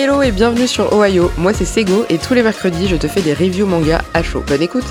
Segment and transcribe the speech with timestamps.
[0.00, 3.20] Hello et bienvenue sur Ohio, moi c'est Sego et tous les mercredis je te fais
[3.20, 4.44] des reviews manga à chaud.
[4.46, 4.84] Bonne écoute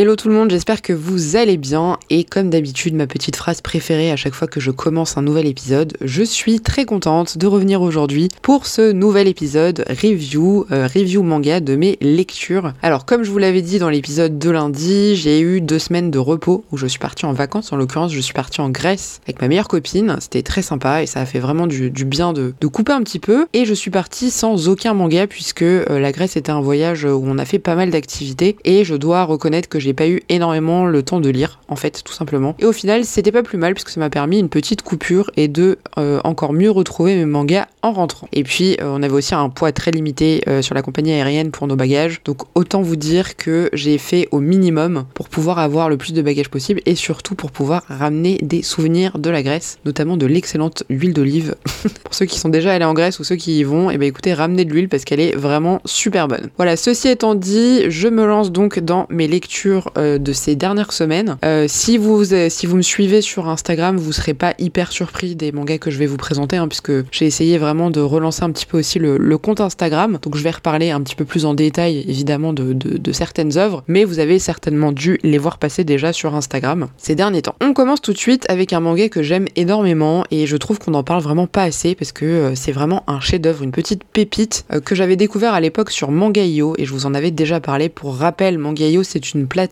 [0.00, 1.98] Hello tout le monde, j'espère que vous allez bien.
[2.08, 5.44] Et comme d'habitude ma petite phrase préférée à chaque fois que je commence un nouvel
[5.48, 11.24] épisode, je suis très contente de revenir aujourd'hui pour ce nouvel épisode review, euh, review
[11.24, 12.74] manga de mes lectures.
[12.80, 16.20] Alors comme je vous l'avais dit dans l'épisode de lundi, j'ai eu deux semaines de
[16.20, 19.42] repos où je suis partie en vacances, en l'occurrence je suis partie en Grèce avec
[19.42, 22.92] ma meilleure copine, c'était très sympa et ça a fait vraiment du, bien de, couper
[22.92, 23.46] un petit peu.
[23.52, 27.24] Et je suis partie sans aucun manga puisque euh, la Grèce était un voyage où
[27.26, 30.20] on a fait pas mal d'activités et je dois reconnaître que j'ai j'ai pas eu
[30.28, 32.54] énormément le temps de lire, en fait, tout simplement.
[32.58, 35.48] Et au final, c'était pas plus mal puisque ça m'a permis une petite coupure et
[35.48, 38.28] de euh, encore mieux retrouver mes mangas en rentrant.
[38.34, 41.52] Et puis, euh, on avait aussi un poids très limité euh, sur la compagnie aérienne
[41.52, 42.20] pour nos bagages.
[42.26, 46.20] Donc, autant vous dire que j'ai fait au minimum pour pouvoir avoir le plus de
[46.20, 50.84] bagages possible et surtout pour pouvoir ramener des souvenirs de la Grèce, notamment de l'excellente
[50.90, 51.54] huile d'olive.
[52.04, 53.98] pour ceux qui sont déjà allés en Grèce ou ceux qui y vont, et eh
[53.98, 56.50] ben écoutez, ramenez de l'huile parce qu'elle est vraiment super bonne.
[56.58, 60.92] Voilà, ceci étant dit, je me lance donc dans mes lectures euh, de ces dernières
[60.92, 61.36] semaines.
[61.44, 65.34] Euh, si, vous, euh, si vous me suivez sur Instagram, vous serez pas hyper surpris
[65.34, 68.50] des mangas que je vais vous présenter, hein, puisque j'ai essayé vraiment de relancer un
[68.50, 70.18] petit peu aussi le, compte Instagram.
[70.22, 74.04] Donc je vais reparler un petit peu plus en détail, évidemment, de, certaines œuvres, mais
[74.04, 77.54] vous avez certainement dû les voir passer déjà sur Instagram ces derniers temps.
[77.60, 80.94] On commence tout de suite avec un manga que j'aime énormément et je trouve qu'on
[80.94, 84.94] en parle vraiment pas assez parce que c'est vraiment un chef-d'œuvre, une petite pépite que
[84.94, 87.88] j'avais découvert à l'époque sur Mangaio et je vous en avais déjà parlé.
[87.88, 89.67] Pour rappel, Mangaio c'est une plateforme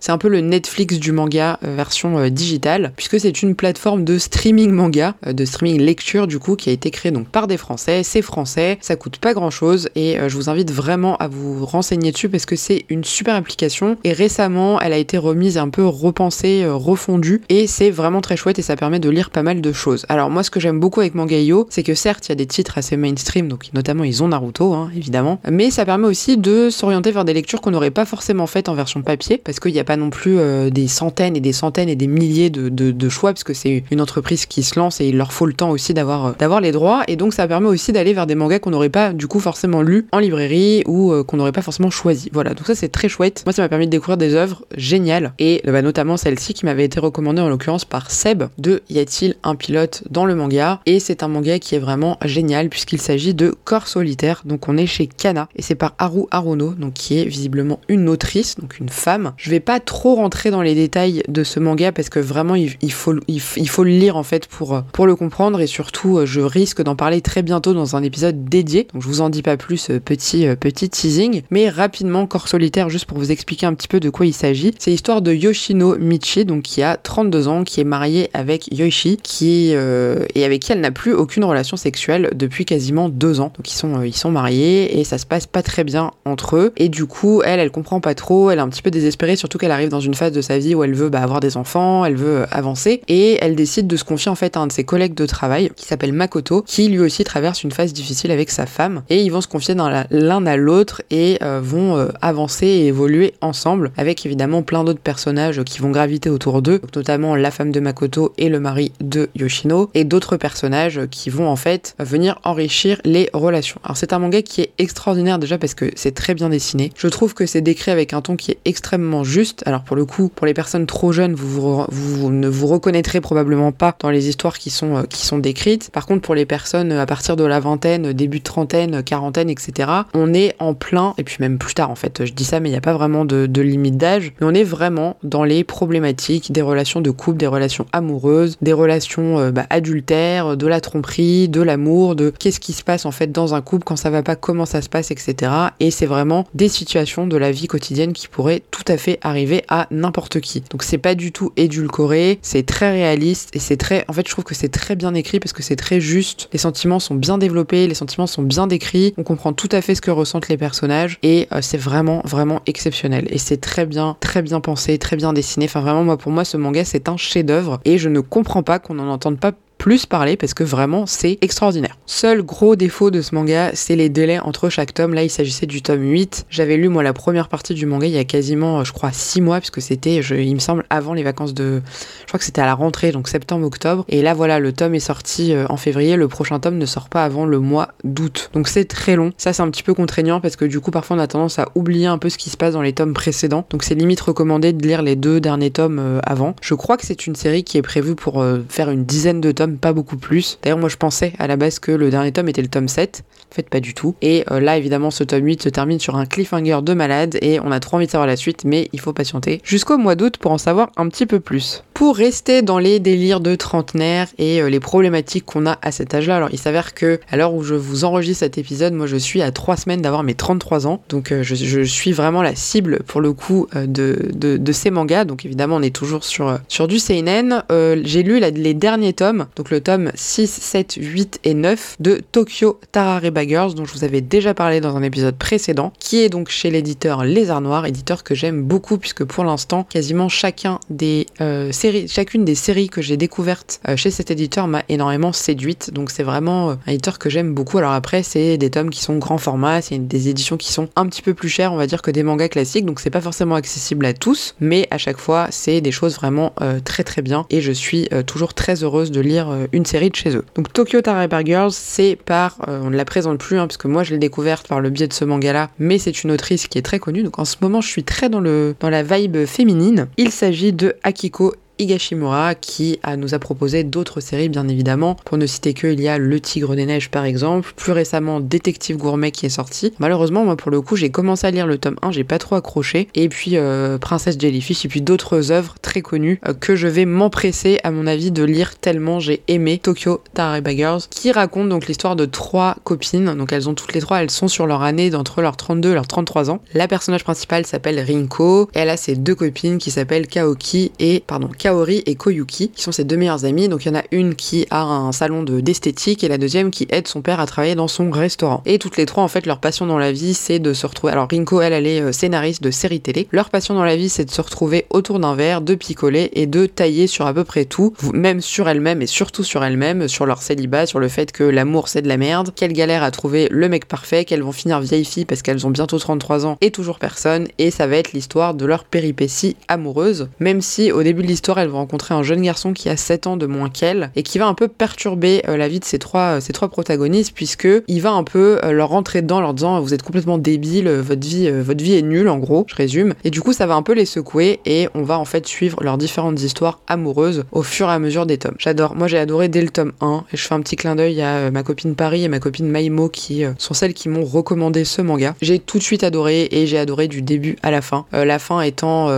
[0.00, 4.04] c'est un peu le Netflix du manga euh, version euh, digitale, puisque c'est une plateforme
[4.04, 7.46] de streaming manga, euh, de streaming lecture du coup, qui a été créée donc par
[7.46, 8.02] des Français.
[8.02, 12.12] C'est français, ça coûte pas grand chose et je vous invite vraiment à vous renseigner
[12.12, 13.96] dessus parce que c'est une super application.
[14.04, 18.58] Et récemment, elle a été remise un peu repensée, refondue et c'est vraiment très chouette
[18.58, 20.06] et ça permet de lire pas mal de choses.
[20.08, 22.46] Alors moi, ce que j'aime beaucoup avec Mangaio, c'est que certes, il y a des
[22.46, 26.70] titres assez mainstream, donc notamment ils ont Naruto, hein, évidemment, mais ça permet aussi de
[26.70, 29.78] s'orienter vers des lectures qu'on n'aurait pas forcément faites en version papier parce qu'il n'y
[29.78, 33.32] a pas non plus euh, des centaines et des centaines et des milliers de, choix,
[33.32, 35.94] parce que c'est une entreprise qui se lance et il leur faut le temps aussi
[35.94, 37.02] d'avoir euh, les droits.
[37.08, 39.82] Et donc ça permet aussi d'aller vers des mangas qu'on n'aurait pas du coup forcément
[39.82, 42.30] lus en librairie ou euh, qu'on n'aurait pas forcément choisi.
[42.32, 43.42] Voilà, donc ça c'est très chouette.
[43.46, 46.84] Moi ça m'a permis de découvrir des œuvres géniales et bah, notamment celle-ci qui m'avait
[46.84, 50.80] été recommandée en l'occurrence par Seb de Y a-t-il un pilote dans le manga?
[50.86, 54.42] Et c'est un manga qui est vraiment génial puisqu'il s'agit de Corps solitaire.
[54.44, 58.08] Donc on est chez Kana et c'est par Haru Haruno, donc qui est visiblement une
[58.08, 61.92] autrice, donc une femme je vais pas trop rentrer dans les détails de ce manga
[61.92, 66.20] parce que vraiment il, faut, le lire en fait pour, pour le comprendre et surtout
[66.24, 68.88] je risque d'en parler très bientôt dans un épisode dédié.
[68.92, 71.42] Donc je vous en dis pas plus, euh, petit, euh, petit teasing.
[71.50, 74.74] Mais rapidement, Corps solitaire, juste pour vous expliquer un petit peu de quoi il s'agit.
[74.78, 79.18] C'est l'histoire de Yoshino Michi, donc qui a 32 ans, qui est marié avec Yoshi,
[79.22, 83.52] qui euh, et avec qui elle n'a plus aucune relation sexuelle depuis quasiment deux ans.
[83.56, 86.72] Donc ils sont, ils sont mariés et ça se passe pas très bien entre eux.
[86.76, 89.05] Et du coup, elle, elle comprend pas trop, elle est un petit peu désespérée
[89.36, 91.56] surtout qu'elle arrive dans une phase de sa vie où elle veut bah, avoir des
[91.56, 94.66] enfants, elle veut euh, avancer, et elle décide de se confier en fait à un
[94.66, 98.30] de ses collègues de travail qui s'appelle Makoto, qui lui aussi traverse une phase difficile
[98.30, 102.08] avec sa femme, et ils vont se confier l'un à l'autre et euh, vont euh,
[102.22, 107.36] avancer et évoluer ensemble, avec évidemment plein d'autres personnages qui vont graviter autour d'eux, notamment
[107.36, 111.56] la femme de Makoto et le mari de Yoshino, et d'autres personnages qui vont en
[111.56, 113.80] fait venir enrichir les relations.
[113.84, 116.92] Alors c'est un manga qui est extraordinaire déjà parce que c'est très bien dessiné.
[116.96, 119.62] Je trouve que c'est décrit avec un ton qui est extrêmement juste.
[119.66, 123.72] Alors pour le coup, pour les personnes trop jeunes, vous, vous, ne vous reconnaîtrez probablement
[123.72, 125.90] pas dans les histoires qui sont, euh, qui sont décrites.
[125.90, 129.90] Par contre, pour les personnes à partir de la vingtaine, début de trentaine, quarantaine, etc.,
[130.14, 132.68] on est en plein, et puis même plus tard en fait, je dis ça, mais
[132.68, 136.52] il n'y a pas vraiment de, limite d'âge, mais on est vraiment dans les problématiques
[136.52, 141.48] des relations de couple, des relations amoureuses, des relations euh, bah, adultères, de la tromperie,
[141.48, 144.22] de l'amour, de qu'est-ce qui se passe en fait dans un couple quand ça va
[144.22, 145.50] pas, comment ça se passe, etc.
[145.80, 149.64] Et c'est vraiment des situations de la vie quotidienne qui pourraient tout à fait arriver
[149.68, 150.62] à n'importe qui.
[150.70, 154.32] Donc c'est pas du tout édulcoré, c'est très réaliste et c'est très, en fait je
[154.32, 156.48] trouve que c'est très bien écrit parce que c'est très juste.
[156.52, 159.94] Les sentiments sont bien développés, les sentiments sont bien décrits, on comprend tout à fait
[159.94, 164.16] ce que ressentent les personnages et euh, c'est vraiment vraiment exceptionnel et c'est très bien
[164.20, 165.66] très bien pensé, très bien dessiné.
[165.66, 168.78] Enfin vraiment moi pour moi ce manga c'est un chef-d'œuvre et je ne comprends pas
[168.78, 171.96] qu'on n'en entende pas plus parler parce que vraiment c'est extraordinaire.
[172.06, 175.14] Seul gros défaut de ce manga, c'est les délais entre chaque tome.
[175.14, 176.46] Là, il s'agissait du tome 8.
[176.50, 179.40] J'avais lu moi la première partie du manga il y a quasiment, je crois, 6
[179.40, 181.82] mois, puisque c'était, il me semble, avant les vacances de.
[182.20, 184.04] Je crois que c'était à la rentrée, donc septembre-octobre.
[184.08, 186.16] Et là, voilà, le tome est sorti euh, en février.
[186.16, 188.50] Le prochain tome ne sort pas avant le mois d'août.
[188.52, 189.32] Donc c'est très long.
[189.36, 191.68] Ça, c'est un petit peu contraignant parce que du coup, parfois, on a tendance à
[191.74, 193.66] oublier un peu ce qui se passe dans les tomes précédents.
[193.70, 196.54] Donc c'est limite recommandé de lire les deux derniers tomes euh, avant.
[196.62, 199.52] Je crois que c'est une série qui est prévue pour euh, faire une dizaine de
[199.52, 200.58] tomes pas beaucoup plus.
[200.62, 203.24] D'ailleurs, moi je pensais à la base que le dernier tome était le tome 7.
[203.50, 204.16] En fait, pas du tout.
[204.22, 207.60] Et euh, là, évidemment, ce tome 8 se termine sur un cliffhanger de malade et
[207.60, 210.36] on a trop envie de savoir la suite, mais il faut patienter jusqu'au mois d'août
[210.38, 211.84] pour en savoir un petit peu plus.
[211.94, 216.14] Pour rester dans les délires de trentenaire et euh, les problématiques qu'on a à cet
[216.14, 219.16] âge-là, alors il s'avère que à l'heure où je vous enregistre cet épisode, moi je
[219.16, 223.00] suis à 3 semaines d'avoir mes 33 ans, donc euh, je, suis vraiment la cible
[223.06, 226.98] pour le coup de, de, ces mangas, donc évidemment on est toujours sur, sur du
[226.98, 227.62] Seinen.
[227.70, 232.78] J'ai lu les derniers tomes, donc le tome 6, 7, 8 et 9 de Tokyo
[232.92, 236.50] Tarare Girls, dont je vous avais déjà parlé dans un épisode précédent, qui est donc
[236.50, 241.72] chez l'éditeur Lézard Noir, éditeur que j'aime beaucoup puisque pour l'instant, quasiment chacun des euh,
[241.72, 245.90] séries, chacune des séries que j'ai découvertes euh, chez cet éditeur m'a énormément séduite.
[245.90, 247.78] Donc c'est vraiment euh, un éditeur que j'aime beaucoup.
[247.78, 251.06] Alors après, c'est des tomes qui sont grand format, c'est des éditions qui sont un
[251.06, 252.84] petit peu plus chères, on va dire, que des mangas classiques.
[252.84, 256.52] Donc c'est pas forcément accessible à tous, mais à chaque fois, c'est des choses vraiment
[256.84, 257.46] très très bien.
[257.50, 260.44] Et je suis toujours très heureuse de lire une série de chez eux.
[260.54, 264.12] Donc Tokyo Tarare Girls, c'est par, on ne la présente plus, hein, parce moi je
[264.12, 266.98] l'ai découverte par le biais de ce manga-là, mais c'est une autrice qui est très
[266.98, 267.22] connue.
[267.22, 270.08] Donc en ce moment, je suis très dans, le, dans la vibe féminine.
[270.16, 275.16] Il s'agit de Akiko Higashimura qui nous a proposé d'autres séries bien évidemment.
[275.24, 278.40] Pour ne citer que, il y a Le Tigre des Neiges par exemple, plus récemment
[278.40, 279.92] Détective Gourmet qui est sorti.
[279.98, 282.56] Malheureusement moi pour le coup j'ai commencé à lire le tome 1, j'ai pas trop
[282.56, 283.08] accroché.
[283.14, 287.04] Et puis euh, Princesse Jellyfish et puis d'autres œuvres très connues euh, que je vais
[287.04, 291.86] m'empresser à mon avis de lire tellement j'ai aimé Tokyo Tareba Girls qui raconte donc
[291.86, 293.34] l'histoire de trois copines.
[293.34, 295.94] Donc elles ont toutes les trois, elles sont sur leur année d'entre leurs 32 et
[295.94, 296.60] leurs 33 ans.
[296.74, 298.68] La personnage principale s'appelle Rinko.
[298.74, 302.80] Et elle a ses deux copines qui s'appellent Kaoki et pardon Kaori et Koyuki, qui
[302.80, 303.68] sont ses deux meilleures amies.
[303.68, 306.86] Donc il y en a une qui a un salon d'esthétique et la deuxième qui
[306.90, 308.62] aide son père à travailler dans son restaurant.
[308.66, 311.12] Et toutes les trois, en fait, leur passion dans la vie, c'est de se retrouver.
[311.12, 313.26] Alors Rinko, elle, elle est euh, scénariste de séries télé.
[313.32, 316.46] Leur passion dans la vie, c'est de se retrouver autour d'un verre, de picoler et
[316.46, 320.24] de tailler sur à peu près tout, même sur elle-même et surtout sur elle-même, sur
[320.24, 323.48] leur célibat, sur le fait que l'amour c'est de la merde, qu'elles galèrent à trouver
[323.50, 326.70] le mec parfait, qu'elles vont finir vieilles filles parce qu'elles ont bientôt 33 ans et
[326.70, 327.48] toujours personne.
[327.58, 331.55] Et ça va être l'histoire de leur péripétie amoureuse, même si au début de l'histoire,
[331.62, 334.38] elle va rencontrer un jeune garçon qui a 7 ans de moins qu'elle et qui
[334.38, 338.12] va un peu perturber euh, la vie de euh, ces trois protagonistes puisque il va
[338.12, 341.82] un peu euh, leur rentrer dedans leur disant vous êtes complètement débile, votre vie, votre
[341.82, 343.14] vie est nulle en gros, je résume.
[343.24, 345.82] Et du coup ça va un peu les secouer et on va en fait suivre
[345.82, 348.56] leurs différentes histoires amoureuses au fur et à mesure des tomes.
[348.58, 351.20] J'adore, moi j'ai adoré dès le tome 1 et je fais un petit clin d'œil
[351.22, 355.02] à ma copine Paris et ma copine Maïmo qui sont celles qui m'ont recommandé ce
[355.02, 355.34] manga.
[355.40, 358.06] J'ai tout de suite adoré et j'ai adoré du début à la fin.
[358.12, 359.10] la fin étant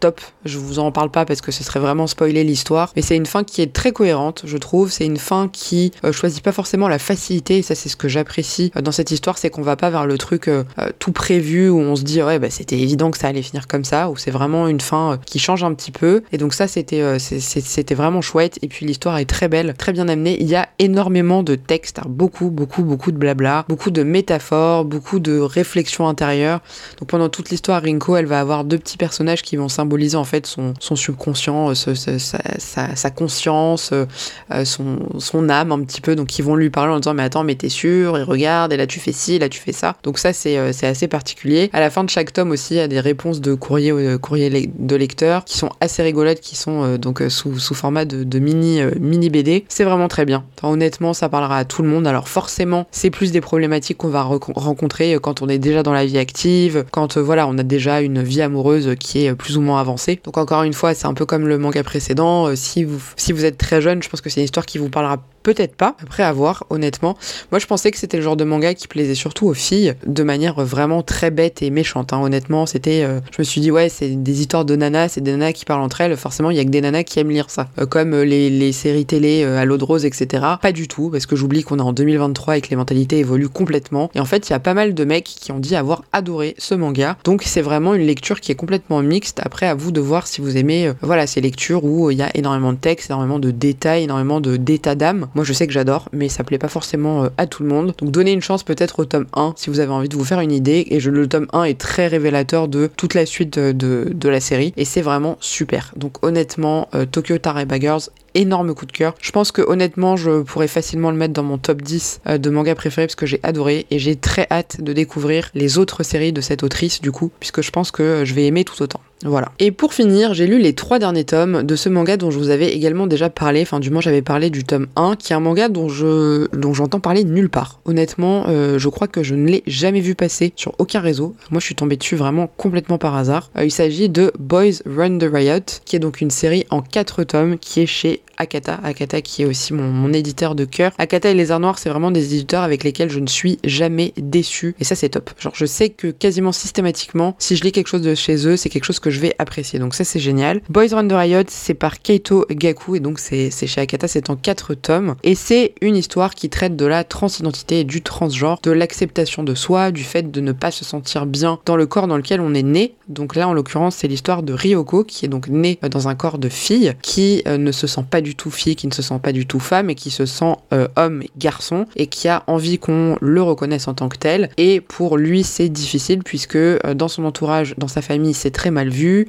[0.00, 3.16] top, je vous en parle pas parce que ce serait vraiment spoiler l'histoire, mais c'est
[3.16, 4.90] une fin qui est très cohérente, je trouve.
[4.90, 8.08] C'est une fin qui euh, choisit pas forcément la facilité, et ça c'est ce que
[8.08, 10.64] j'apprécie euh, dans cette histoire, c'est qu'on va pas vers le truc euh,
[10.98, 13.84] tout prévu où on se dit ouais bah c'était évident que ça allait finir comme
[13.84, 16.22] ça, où c'est vraiment une fin qui change un petit peu.
[16.32, 18.58] Et donc ça c'était c'était vraiment chouette.
[18.62, 20.36] Et puis l'histoire est très belle, très bien amenée.
[20.40, 24.84] Il y a énormément de textes, hein, beaucoup beaucoup beaucoup de blabla, beaucoup de métaphores,
[24.84, 26.60] beaucoup de réflexions intérieures.
[26.98, 30.24] Donc pendant toute l'histoire, Rinko elle va avoir deux petits personnages qui vont symboliser en
[30.24, 34.06] fait son, son subconscient, sa, conscience, euh,
[34.52, 36.16] euh, son, son, âme un petit peu.
[36.16, 38.76] Donc ils vont lui parler en disant mais attends mais t'es sûr et regarde et
[38.76, 39.96] là tu fais ci, là tu fais ça.
[40.02, 41.70] Donc ça c'est euh, c'est assez particulier.
[41.72, 44.70] À la fin de chaque tome aussi il y a des réponses de courrier courrier
[44.76, 48.80] de lecteurs qui sont assez rigolotes, qui sont donc sous, sous, format de, de mini
[49.00, 49.64] mini BD.
[49.68, 50.44] C'est vraiment très bien.
[50.62, 52.06] honnêtement ça parlera à tout le monde.
[52.06, 56.06] Alors forcément c'est plus des problématiques qu'on va rencontrer quand on est déjà dans la
[56.06, 59.80] vie active, quand voilà on a déjà une vie amoureuse qui est plus ou moins
[59.80, 60.20] avancée.
[60.24, 63.44] Donc encore une fois c'est un peu comme le manga précédent si vous, si vous
[63.44, 66.24] êtes très jeune, je pense que c'est une histoire qui vous parlera Peut-être pas, après
[66.24, 67.16] avoir, honnêtement.
[67.52, 70.24] Moi, je pensais que c'était le genre de manga qui plaisait surtout aux filles, de
[70.24, 72.12] manière vraiment très bête et méchante.
[72.12, 72.20] Hein.
[72.20, 73.04] Honnêtement, c'était.
[73.04, 75.64] Euh, je me suis dit, ouais, c'est des histoires de nanas, c'est des nanas qui
[75.64, 76.16] parlent entre elles.
[76.16, 77.68] Forcément, il y a que des nanas qui aiment lire ça.
[77.78, 80.44] Euh, comme euh, les, séries télé à l'eau de rose, etc.
[80.60, 83.48] Pas du tout, parce que j'oublie qu'on est en 2023 et que les mentalités évoluent
[83.48, 84.10] complètement.
[84.16, 86.56] Et en fait, il y a pas mal de mecs qui ont dit avoir adoré
[86.58, 87.16] ce manga.
[87.22, 89.40] Donc, c'est vraiment une lecture qui est complètement mixte.
[89.44, 92.36] Après, à vous de voir si vous aimez, voilà, ces lectures où il y a
[92.36, 95.28] énormément de texte, énormément de détails, énormément de d'état d'âme.
[95.36, 97.94] Moi, je sais que j'adore, mais ça plaît pas forcément euh, à tout le monde.
[97.98, 100.40] Donc donnez une chance peut-être au tome 1 si vous avez envie de vous faire
[100.40, 100.86] une idée.
[100.88, 104.40] Et je, le tome 1 est très révélateur de toute la suite de, de, la
[104.40, 104.72] série.
[104.78, 105.92] Et c'est vraiment super.
[105.94, 109.14] Donc honnêtement, euh, Tokyo Tare Baggers énorme coup de cœur.
[109.20, 112.48] Je pense que honnêtement, je pourrais facilement le mettre dans mon top 10 euh, de
[112.48, 116.32] mangas préférés parce que j'ai adoré et j'ai très hâte de découvrir les autres séries
[116.32, 119.00] de cette autrice du coup, puisque je pense que je vais aimer tout autant.
[119.24, 119.52] Voilà.
[119.58, 122.50] Et pour finir, j'ai lu les trois derniers tomes de ce manga dont je vous
[122.50, 125.40] avais également déjà parlé, enfin du moins j'avais parlé du tome 1, qui est un
[125.40, 127.80] manga dont je dont j'entends parler nulle part.
[127.86, 131.34] Honnêtement, euh, je crois que je ne l'ai jamais vu passer sur aucun réseau.
[131.50, 133.50] Moi je suis tombée dessus vraiment complètement par hasard.
[133.56, 137.24] Euh, il s'agit de Boys Run the Riot, qui est donc une série en quatre
[137.24, 138.78] tomes qui est chez Akata.
[138.82, 140.92] Akata qui est aussi mon, éditeur de cœur.
[140.98, 144.12] Akata et les Arts Noirs, c'est vraiment des éditeurs avec lesquels je ne suis jamais
[144.16, 144.74] déçu.
[144.80, 145.30] Et ça, c'est top.
[145.38, 148.68] Genre, je sais que quasiment systématiquement, si je lis quelque chose de chez eux, c'est
[148.68, 149.78] quelque chose je vais apprécier.
[149.78, 150.60] Donc ça, c'est génial.
[150.68, 152.96] Boys Run the Riot, c'est par Keito Gaku.
[152.96, 155.16] Et donc, c'est chez Akata, c'est en quatre tomes.
[155.22, 159.54] Et c'est une histoire qui traite de la transidentité et du transgenre, de l'acceptation de
[159.54, 162.54] soi, du fait de ne pas se sentir bien dans le corps dans lequel on
[162.54, 162.94] est né.
[163.08, 166.38] Donc là, en l'occurrence, c'est l'histoire de Ryoko, qui est donc née dans un corps
[166.38, 169.18] de fille, qui euh, ne se sent pas du tout fille, qui ne se sent
[169.22, 172.78] pas du tout femme et qui se sent euh, homme garçon et qui a envie
[172.78, 174.50] qu'on le reconnaisse en tant que tel.
[174.56, 178.70] Et pour lui, c'est difficile puisque euh, dans son entourage, dans sa famille, c'est très
[178.70, 178.88] mal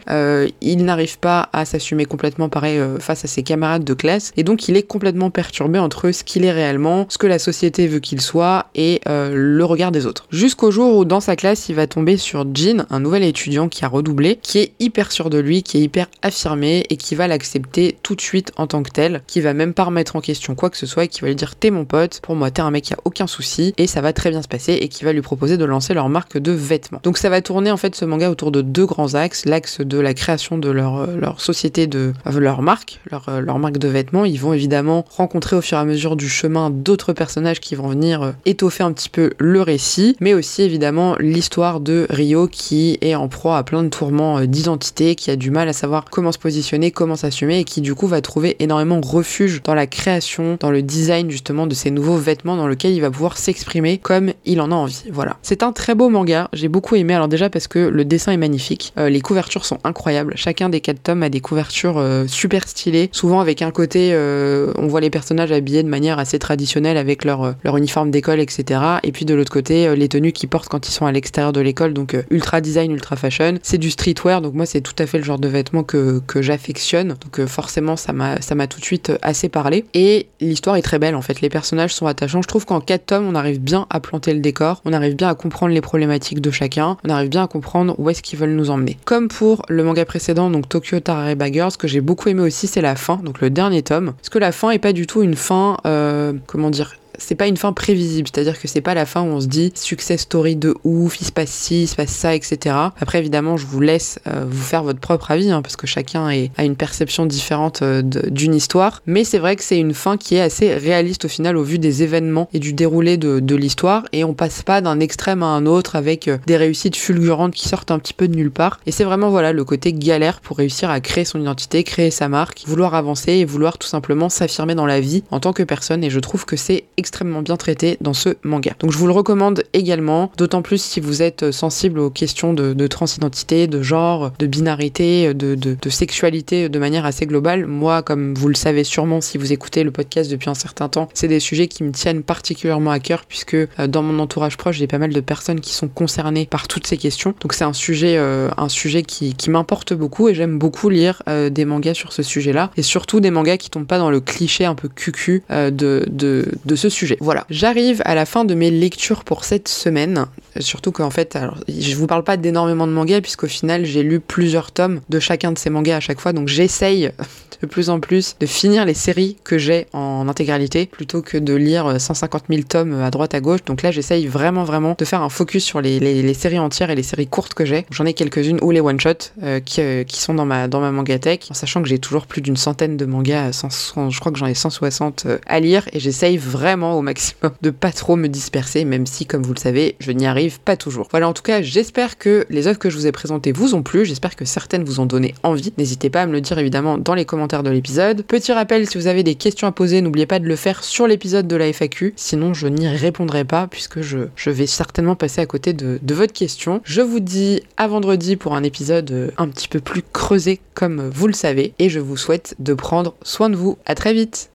[0.10, 4.44] Euh, il n'arrive pas à s'assumer complètement pareil face à ses camarades de classe et
[4.44, 8.00] donc il est complètement perturbé entre ce qu'il est réellement, ce que la société veut
[8.00, 10.28] qu'il soit et le regard des autres.
[10.32, 13.86] Jusqu'au jour où dans sa classe, il va tomber sur Jin, un nouvel étudiant qui
[13.86, 17.28] a redoublé, qui est hyper sûr de lui, qui est hyper affirmé et qui va
[17.28, 18.88] l'accepter tout de suite en tant que
[19.28, 21.36] qui va même pas remettre en question quoi que ce soit et qui va lui
[21.36, 24.02] dire t'es mon pote, pour moi t'es un mec qui a aucun souci et ça
[24.02, 26.52] va très bien se passer et qui va lui proposer de lancer leur marque de
[26.52, 27.00] vêtements.
[27.04, 29.46] Donc ça va tourner en fait ce manga autour de deux grands axes,
[29.80, 33.78] de la création de leur, euh, société de euh, leur marque, leur, euh, leur marque
[33.78, 34.26] de vêtements.
[34.26, 37.88] Ils vont évidemment rencontrer au fur et à mesure du chemin d'autres personnages qui vont
[37.88, 43.16] venir étoffer un petit peu le récit, mais aussi évidemment l'histoire de Rio qui est
[43.16, 46.40] en proie à plein de tourments d'identité, qui a du mal à savoir comment se
[46.40, 50.72] positionner, comment s'assumer et qui du coup va trouver énormément refuge dans la création, dans
[50.72, 54.62] le design justement de ces nouveaux vêtements dans lequel il va pouvoir s'exprimer comme il
[54.62, 55.04] en a envie.
[55.12, 55.38] Voilà.
[55.42, 57.14] C'est un très beau manga, j'ai beaucoup aimé.
[57.14, 60.34] Alors déjà parce que le dessin est magnifique, euh, les couvertures sont incroyables.
[60.36, 64.72] Chacun des quatre tomes a des couvertures euh, super stylées, souvent avec un côté, euh,
[64.78, 68.80] on voit les personnages habillés de manière assez traditionnelle avec leur, leur uniforme d'école, etc.
[69.04, 71.62] Et puis de l'autre côté, les tenues qu'ils portent quand ils sont à l'extérieur de
[71.62, 73.56] l'école, donc ultra design, ultra fashion.
[73.62, 76.42] C'est du streetwear, donc moi c'est tout à fait le genre de vêtements que, que
[76.42, 77.16] j'affectionne.
[77.22, 79.86] Donc forcément ça m'a ça m'a tout de suite euh, assez parlé.
[79.94, 82.42] Et l'histoire est très belle en fait, les personnages sont attachants.
[82.42, 85.30] Je trouve qu'en 4 tomes, on arrive bien à planter le décor, on arrive bien
[85.30, 88.56] à comprendre les problématiques de chacun, on arrive bien à comprendre où est-ce qu'ils veulent
[88.56, 88.98] nous emmener.
[89.06, 89.37] Comme pour
[89.70, 92.96] le manga précédent, donc Tokyo Tarare Baggers, ce que j'ai beaucoup aimé aussi, c'est la
[92.96, 94.14] fin, donc le dernier tome.
[94.18, 97.48] Parce que la fin est pas du tout une fin, euh, comment dire, c'est pas
[97.48, 100.56] une fin prévisible, c'est-à-dire que c'est pas la fin où on se dit success story
[100.56, 102.76] de ouf, il se passe ci, il se passe ça, etc.
[103.00, 106.28] Après, évidemment, je vous laisse euh, vous faire votre propre avis, hein, parce que chacun
[106.58, 109.02] a une perception différente euh, d'une histoire.
[109.06, 111.80] Mais c'est vrai que c'est une fin qui est assez réaliste au final au vu
[111.80, 115.48] des événements et du déroulé de, de l'histoire, et on passe pas d'un extrême à
[115.48, 118.80] un autre avec euh, des réussites fulgurantes qui sortent un petit peu de nulle part.
[118.86, 122.30] Et c'est vraiment voilà le côté galère pour réussir à créer son identité, créer sa
[122.30, 126.04] marque, vouloir avancer et vouloir tout simplement s'affirmer dans la vie en tant que personne.
[126.04, 128.74] Et je trouve que c'est extrêmement bien traité dans ce manga.
[128.80, 132.88] Donc je vous le recommande également, d'autant plus si vous êtes sensible aux questions de,
[132.88, 137.66] transidentité, de genre, de binarité, de, de, sexualité de manière assez globale.
[137.66, 141.08] Moi, comme vous le savez sûrement si vous écoutez le podcast depuis un certain temps,
[141.14, 144.76] c'est des sujets qui me tiennent particulièrement à cœur puisque euh, dans mon entourage proche,
[144.76, 147.34] j'ai pas mal de personnes qui sont concernées par toutes ces questions.
[147.40, 151.24] Donc c'est un sujet, euh, un sujet qui, qui m'importe beaucoup et j'aime beaucoup lire
[151.30, 154.20] euh, des mangas sur ce sujet-là et surtout des mangas qui tombent pas dans le
[154.20, 158.54] cliché un peu cucu de, de, de ce sujet voilà, j'arrive à la fin de
[158.54, 160.26] mes lectures pour cette semaine.
[160.60, 164.20] Surtout qu'en fait, alors, je vous parle pas d'énormément de mangas, puisqu'au final, j'ai lu
[164.20, 166.34] plusieurs tomes de chacun de ces mangas à chaque fois.
[166.34, 167.12] Donc j'essaye
[167.62, 171.54] de plus en plus de finir les séries que j'ai en intégralité, plutôt que de
[171.54, 173.64] lire 150 000 tomes à droite à gauche.
[173.66, 177.04] Donc là, j'essaye vraiment, vraiment de faire un focus sur les, séries entières et les
[177.04, 177.86] séries courtes que j'ai.
[177.92, 181.48] J'en ai quelques-unes, ou les one-shots, euh, euh, qui, sont dans ma, dans ma mangatech,
[181.50, 184.54] en sachant que j'ai toujours plus d'une centaine de mangas, je crois que j'en ai
[184.54, 189.06] 160 euh, à lire, et j'essaye vraiment au maximum de pas trop me disperser, même
[189.06, 191.08] si, comme vous le savez, je n'y arrive pas toujours.
[191.12, 193.84] Voilà, en tout cas, j'espère que les œuvres que je vous ai présentées vous ont
[193.84, 195.74] plu, j'espère que certaines vous ont donné envie.
[195.78, 198.24] N'hésitez pas à me le dire évidemment dans les commentaires de l'épisode.
[198.24, 201.08] Petit rappel, si vous avez des questions à poser, n'oubliez pas de le faire sur
[201.08, 205.46] l'épisode de la FAQ, sinon je n'y répondrai pas puisque je, vais certainement passer à
[205.46, 206.82] côté de, de votre question.
[206.84, 211.28] Je vous dis à vendredi pour un épisode un petit peu plus creusé comme vous
[211.28, 213.78] le savez et je vous souhaite de prendre soin de vous.
[213.86, 214.50] À très vite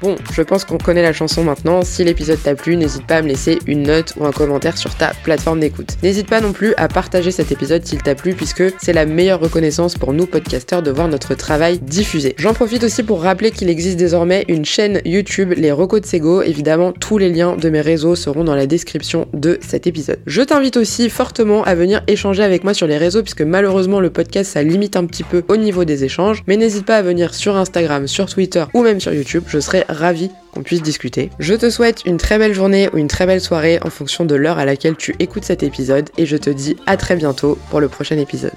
[0.00, 1.82] Bon, je pense qu'on connaît la chanson maintenant.
[1.82, 4.94] Si l'épisode t'a plu, n'hésite pas à me laisser une note ou un commentaire sur
[4.94, 5.96] ta plateforme d'écoute.
[6.04, 9.40] N'hésite pas non plus à partager cet épisode s'il t'a plu, puisque c'est la meilleure
[9.40, 12.36] reconnaissance pour nous podcasteurs de voir notre travail diffusé.
[12.38, 16.42] J'en profite aussi pour rappeler qu'il existe désormais une chaîne YouTube, les Recos de Sego.
[16.42, 20.20] Évidemment, tous les liens de mes réseaux seront dans la description de cet épisode.
[20.26, 24.10] Je t'invite aussi fortement à venir échanger avec moi sur les réseaux, puisque malheureusement le
[24.10, 26.44] podcast ça limite un petit peu au niveau des échanges.
[26.46, 29.42] Mais n'hésite pas à venir sur Instagram, sur Twitter ou même sur YouTube.
[29.48, 31.30] Je serai ravi qu'on puisse discuter.
[31.38, 34.34] Je te souhaite une très belle journée ou une très belle soirée en fonction de
[34.34, 37.80] l'heure à laquelle tu écoutes cet épisode et je te dis à très bientôt pour
[37.80, 38.52] le prochain épisode.